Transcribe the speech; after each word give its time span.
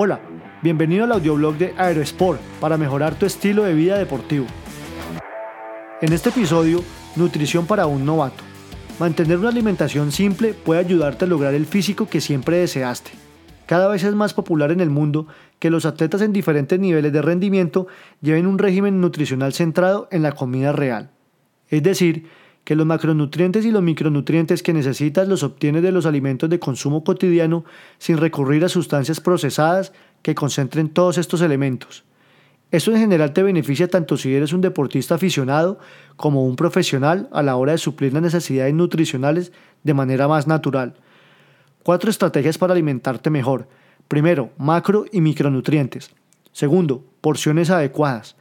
Hola, 0.00 0.20
bienvenido 0.62 1.02
al 1.02 1.10
audioblog 1.10 1.58
de 1.58 1.74
Aerosport 1.76 2.40
para 2.60 2.76
mejorar 2.76 3.16
tu 3.16 3.26
estilo 3.26 3.64
de 3.64 3.74
vida 3.74 3.98
deportivo. 3.98 4.46
En 6.00 6.12
este 6.12 6.28
episodio, 6.28 6.84
nutrición 7.16 7.66
para 7.66 7.88
un 7.88 8.06
novato. 8.06 8.44
Mantener 9.00 9.38
una 9.38 9.48
alimentación 9.48 10.12
simple 10.12 10.54
puede 10.54 10.78
ayudarte 10.78 11.24
a 11.24 11.28
lograr 11.28 11.52
el 11.52 11.66
físico 11.66 12.08
que 12.08 12.20
siempre 12.20 12.58
deseaste. 12.58 13.10
Cada 13.66 13.88
vez 13.88 14.04
es 14.04 14.14
más 14.14 14.34
popular 14.34 14.70
en 14.70 14.80
el 14.80 14.88
mundo 14.88 15.26
que 15.58 15.68
los 15.68 15.84
atletas 15.84 16.22
en 16.22 16.32
diferentes 16.32 16.78
niveles 16.78 17.12
de 17.12 17.20
rendimiento 17.20 17.88
lleven 18.20 18.46
un 18.46 18.60
régimen 18.60 19.00
nutricional 19.00 19.52
centrado 19.52 20.06
en 20.12 20.22
la 20.22 20.30
comida 20.30 20.70
real. 20.70 21.10
Es 21.70 21.82
decir, 21.82 22.28
que 22.68 22.76
los 22.76 22.84
macronutrientes 22.84 23.64
y 23.64 23.70
los 23.70 23.82
micronutrientes 23.82 24.62
que 24.62 24.74
necesitas 24.74 25.26
los 25.26 25.42
obtienes 25.42 25.82
de 25.82 25.90
los 25.90 26.04
alimentos 26.04 26.50
de 26.50 26.58
consumo 26.58 27.02
cotidiano 27.02 27.64
sin 27.96 28.18
recurrir 28.18 28.62
a 28.62 28.68
sustancias 28.68 29.20
procesadas 29.20 29.94
que 30.20 30.34
concentren 30.34 30.90
todos 30.90 31.16
estos 31.16 31.40
elementos. 31.40 32.04
Esto 32.70 32.90
en 32.90 32.98
general 32.98 33.32
te 33.32 33.42
beneficia 33.42 33.88
tanto 33.88 34.18
si 34.18 34.34
eres 34.34 34.52
un 34.52 34.60
deportista 34.60 35.14
aficionado 35.14 35.78
como 36.16 36.44
un 36.44 36.56
profesional 36.56 37.30
a 37.32 37.42
la 37.42 37.56
hora 37.56 37.72
de 37.72 37.78
suplir 37.78 38.12
las 38.12 38.20
necesidades 38.20 38.74
nutricionales 38.74 39.50
de 39.82 39.94
manera 39.94 40.28
más 40.28 40.46
natural. 40.46 40.92
Cuatro 41.82 42.10
estrategias 42.10 42.58
para 42.58 42.74
alimentarte 42.74 43.30
mejor. 43.30 43.66
Primero, 44.08 44.50
macro 44.58 45.06
y 45.10 45.22
micronutrientes. 45.22 46.10
Segundo, 46.52 47.02
porciones 47.22 47.70
adecuadas. 47.70 48.36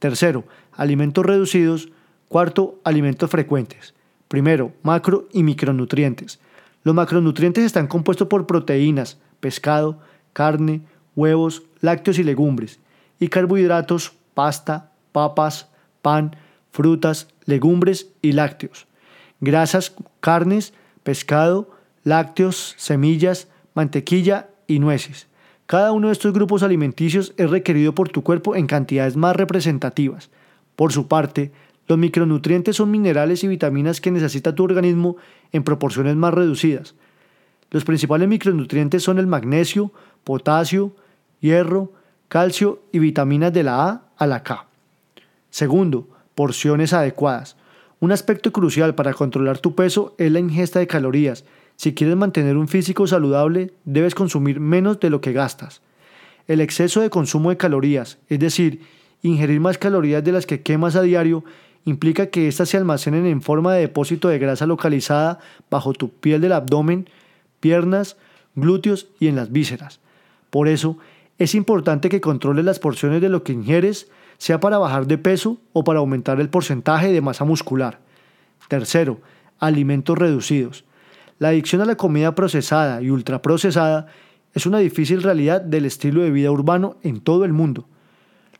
Tercero, 0.00 0.46
alimentos 0.72 1.24
reducidos. 1.24 1.90
Cuarto, 2.28 2.78
alimentos 2.84 3.30
frecuentes. 3.30 3.94
Primero, 4.28 4.72
macro 4.82 5.28
y 5.32 5.42
micronutrientes. 5.42 6.38
Los 6.84 6.94
macronutrientes 6.94 7.64
están 7.64 7.86
compuestos 7.86 8.28
por 8.28 8.46
proteínas, 8.46 9.18
pescado, 9.40 10.00
carne, 10.32 10.82
huevos, 11.16 11.62
lácteos 11.80 12.18
y 12.18 12.24
legumbres, 12.24 12.80
y 13.18 13.28
carbohidratos, 13.28 14.12
pasta, 14.34 14.92
papas, 15.12 15.68
pan, 16.02 16.36
frutas, 16.70 17.28
legumbres 17.46 18.10
y 18.20 18.32
lácteos. 18.32 18.86
Grasas, 19.40 19.94
carnes, 20.20 20.74
pescado, 21.02 21.70
lácteos, 22.04 22.74
semillas, 22.76 23.48
mantequilla 23.74 24.48
y 24.66 24.78
nueces. 24.78 25.28
Cada 25.66 25.92
uno 25.92 26.08
de 26.08 26.12
estos 26.12 26.32
grupos 26.32 26.62
alimenticios 26.62 27.34
es 27.36 27.50
requerido 27.50 27.94
por 27.94 28.08
tu 28.08 28.22
cuerpo 28.22 28.54
en 28.54 28.66
cantidades 28.66 29.16
más 29.16 29.36
representativas. 29.36 30.30
Por 30.76 30.92
su 30.92 31.08
parte, 31.08 31.52
los 31.88 31.98
micronutrientes 31.98 32.76
son 32.76 32.90
minerales 32.90 33.42
y 33.42 33.48
vitaminas 33.48 34.00
que 34.00 34.10
necesita 34.10 34.54
tu 34.54 34.64
organismo 34.64 35.16
en 35.52 35.64
proporciones 35.64 36.14
más 36.16 36.34
reducidas. 36.34 36.94
Los 37.70 37.84
principales 37.84 38.28
micronutrientes 38.28 39.02
son 39.02 39.18
el 39.18 39.26
magnesio, 39.26 39.90
potasio, 40.22 40.94
hierro, 41.40 41.92
calcio 42.28 42.82
y 42.92 42.98
vitaminas 42.98 43.52
de 43.54 43.62
la 43.62 43.88
A 43.88 44.02
a 44.18 44.26
la 44.26 44.42
K. 44.42 44.66
Segundo, 45.50 46.08
porciones 46.34 46.92
adecuadas. 46.92 47.56
Un 48.00 48.12
aspecto 48.12 48.52
crucial 48.52 48.94
para 48.94 49.14
controlar 49.14 49.58
tu 49.58 49.74
peso 49.74 50.14
es 50.18 50.30
la 50.30 50.40
ingesta 50.40 50.78
de 50.78 50.86
calorías. 50.86 51.44
Si 51.76 51.94
quieres 51.94 52.16
mantener 52.16 52.56
un 52.56 52.68
físico 52.68 53.06
saludable, 53.06 53.72
debes 53.84 54.14
consumir 54.14 54.60
menos 54.60 55.00
de 55.00 55.10
lo 55.10 55.20
que 55.20 55.32
gastas. 55.32 55.80
El 56.46 56.60
exceso 56.60 57.00
de 57.00 57.10
consumo 57.10 57.50
de 57.50 57.56
calorías, 57.56 58.18
es 58.28 58.38
decir, 58.38 58.82
ingerir 59.22 59.60
más 59.60 59.78
calorías 59.78 60.22
de 60.22 60.32
las 60.32 60.46
que 60.46 60.62
quemas 60.62 60.96
a 60.96 61.02
diario, 61.02 61.44
implica 61.88 62.26
que 62.26 62.48
éstas 62.48 62.68
se 62.68 62.76
almacenen 62.76 63.26
en 63.26 63.42
forma 63.42 63.72
de 63.72 63.80
depósito 63.80 64.28
de 64.28 64.38
grasa 64.38 64.66
localizada 64.66 65.38
bajo 65.70 65.92
tu 65.92 66.10
piel 66.10 66.40
del 66.40 66.52
abdomen, 66.52 67.08
piernas, 67.60 68.16
glúteos 68.54 69.08
y 69.18 69.28
en 69.28 69.36
las 69.36 69.50
vísceras. 69.50 70.00
Por 70.50 70.68
eso, 70.68 70.98
es 71.38 71.54
importante 71.54 72.08
que 72.08 72.20
controles 72.20 72.64
las 72.64 72.78
porciones 72.78 73.20
de 73.20 73.28
lo 73.28 73.42
que 73.44 73.52
ingieres, 73.52 74.10
sea 74.38 74.60
para 74.60 74.78
bajar 74.78 75.06
de 75.06 75.18
peso 75.18 75.58
o 75.72 75.84
para 75.84 76.00
aumentar 76.00 76.40
el 76.40 76.48
porcentaje 76.48 77.12
de 77.12 77.20
masa 77.20 77.44
muscular. 77.44 78.00
Tercero, 78.68 79.20
alimentos 79.58 80.16
reducidos. 80.16 80.84
La 81.38 81.48
adicción 81.48 81.80
a 81.80 81.84
la 81.84 81.96
comida 81.96 82.34
procesada 82.34 83.00
y 83.02 83.10
ultraprocesada 83.10 84.06
es 84.54 84.66
una 84.66 84.78
difícil 84.78 85.22
realidad 85.22 85.60
del 85.60 85.86
estilo 85.86 86.22
de 86.22 86.30
vida 86.30 86.50
urbano 86.50 86.96
en 87.02 87.20
todo 87.20 87.44
el 87.44 87.52
mundo. 87.52 87.86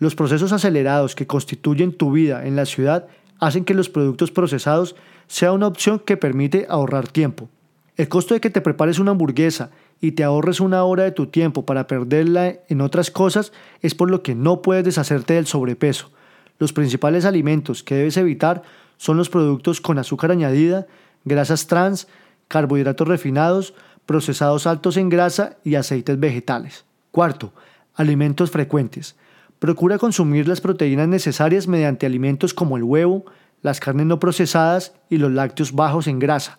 Los 0.00 0.14
procesos 0.14 0.52
acelerados 0.52 1.14
que 1.14 1.26
constituyen 1.26 1.92
tu 1.92 2.10
vida 2.10 2.46
en 2.46 2.56
la 2.56 2.64
ciudad 2.64 3.06
hacen 3.38 3.66
que 3.66 3.74
los 3.74 3.90
productos 3.90 4.30
procesados 4.30 4.96
sea 5.28 5.52
una 5.52 5.66
opción 5.66 5.98
que 5.98 6.16
permite 6.16 6.66
ahorrar 6.70 7.06
tiempo. 7.06 7.50
El 7.98 8.08
costo 8.08 8.32
de 8.32 8.40
que 8.40 8.48
te 8.48 8.62
prepares 8.62 8.98
una 8.98 9.10
hamburguesa 9.10 9.70
y 10.00 10.12
te 10.12 10.24
ahorres 10.24 10.60
una 10.60 10.84
hora 10.84 11.04
de 11.04 11.12
tu 11.12 11.26
tiempo 11.26 11.66
para 11.66 11.86
perderla 11.86 12.54
en 12.68 12.80
otras 12.80 13.10
cosas 13.10 13.52
es 13.82 13.94
por 13.94 14.10
lo 14.10 14.22
que 14.22 14.34
no 14.34 14.62
puedes 14.62 14.84
deshacerte 14.84 15.34
del 15.34 15.46
sobrepeso. 15.46 16.10
Los 16.58 16.72
principales 16.72 17.26
alimentos 17.26 17.82
que 17.82 17.94
debes 17.94 18.16
evitar 18.16 18.62
son 18.96 19.18
los 19.18 19.28
productos 19.28 19.82
con 19.82 19.98
azúcar 19.98 20.30
añadida, 20.30 20.86
grasas 21.26 21.66
trans, 21.66 22.08
carbohidratos 22.48 23.06
refinados, 23.06 23.74
procesados 24.06 24.66
altos 24.66 24.96
en 24.96 25.10
grasa 25.10 25.58
y 25.62 25.74
aceites 25.74 26.18
vegetales. 26.18 26.86
Cuarto, 27.10 27.52
alimentos 27.94 28.50
frecuentes. 28.50 29.14
Procura 29.60 29.98
consumir 29.98 30.48
las 30.48 30.62
proteínas 30.62 31.06
necesarias 31.06 31.68
mediante 31.68 32.06
alimentos 32.06 32.54
como 32.54 32.78
el 32.78 32.82
huevo, 32.82 33.26
las 33.60 33.78
carnes 33.78 34.06
no 34.06 34.18
procesadas 34.18 34.94
y 35.10 35.18
los 35.18 35.30
lácteos 35.30 35.72
bajos 35.72 36.06
en 36.06 36.18
grasa. 36.18 36.58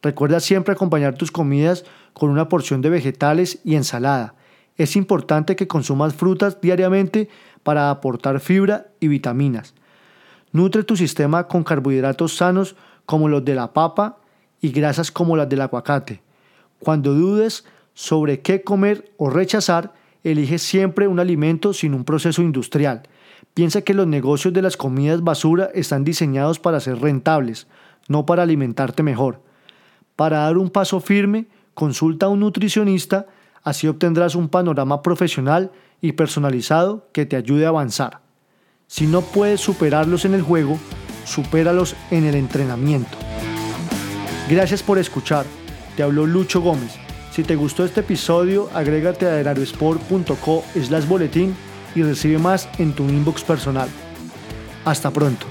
Recuerda 0.00 0.38
siempre 0.38 0.72
acompañar 0.72 1.16
tus 1.16 1.32
comidas 1.32 1.84
con 2.12 2.30
una 2.30 2.48
porción 2.48 2.82
de 2.82 2.90
vegetales 2.90 3.58
y 3.64 3.74
ensalada. 3.74 4.34
Es 4.76 4.94
importante 4.94 5.56
que 5.56 5.66
consumas 5.66 6.14
frutas 6.14 6.60
diariamente 6.60 7.28
para 7.64 7.90
aportar 7.90 8.38
fibra 8.38 8.86
y 9.00 9.08
vitaminas. 9.08 9.74
Nutre 10.52 10.84
tu 10.84 10.96
sistema 10.96 11.48
con 11.48 11.64
carbohidratos 11.64 12.36
sanos 12.36 12.76
como 13.06 13.28
los 13.28 13.44
de 13.44 13.56
la 13.56 13.72
papa 13.72 14.18
y 14.60 14.70
grasas 14.70 15.10
como 15.10 15.36
las 15.36 15.48
del 15.48 15.62
aguacate. 15.62 16.22
Cuando 16.78 17.12
dudes 17.12 17.64
sobre 17.92 18.40
qué 18.40 18.62
comer 18.62 19.10
o 19.16 19.30
rechazar, 19.30 19.94
elige 20.30 20.58
siempre 20.58 21.06
un 21.08 21.20
alimento 21.20 21.72
sin 21.72 21.94
un 21.94 22.04
proceso 22.04 22.42
industrial. 22.42 23.02
Piensa 23.54 23.82
que 23.82 23.94
los 23.94 24.06
negocios 24.06 24.52
de 24.52 24.62
las 24.62 24.76
comidas 24.76 25.22
basura 25.22 25.70
están 25.74 26.04
diseñados 26.04 26.58
para 26.58 26.80
ser 26.80 27.00
rentables, 27.00 27.66
no 28.08 28.26
para 28.26 28.42
alimentarte 28.42 29.02
mejor. 29.02 29.40
Para 30.16 30.38
dar 30.38 30.58
un 30.58 30.70
paso 30.70 31.00
firme, 31.00 31.46
consulta 31.74 32.26
a 32.26 32.28
un 32.28 32.40
nutricionista, 32.40 33.26
así 33.62 33.86
obtendrás 33.86 34.34
un 34.34 34.48
panorama 34.48 35.02
profesional 35.02 35.70
y 36.00 36.12
personalizado 36.12 37.08
que 37.12 37.26
te 37.26 37.36
ayude 37.36 37.66
a 37.66 37.68
avanzar. 37.68 38.20
Si 38.88 39.06
no 39.06 39.20
puedes 39.20 39.60
superarlos 39.60 40.24
en 40.24 40.34
el 40.34 40.42
juego, 40.42 40.78
supéralos 41.24 41.96
en 42.10 42.24
el 42.24 42.34
entrenamiento. 42.34 43.16
Gracias 44.48 44.82
por 44.82 44.98
escuchar. 44.98 45.44
Te 45.96 46.02
habló 46.02 46.26
Lucho 46.26 46.60
Gómez. 46.60 47.05
Si 47.36 47.44
te 47.44 47.54
gustó 47.54 47.84
este 47.84 48.00
episodio, 48.00 48.70
agrégate 48.72 49.26
a 49.26 49.32
aerosport.co 49.34 50.64
slash 50.72 51.06
boletín 51.06 51.54
y 51.94 52.02
recibe 52.02 52.38
más 52.38 52.66
en 52.78 52.94
tu 52.94 53.04
inbox 53.10 53.44
personal. 53.44 53.90
Hasta 54.86 55.10
pronto. 55.10 55.46